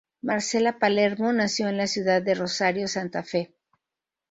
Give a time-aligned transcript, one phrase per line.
[0.23, 3.53] Marcela Palermo nació en la ciudad de Rosario, Santa Fe.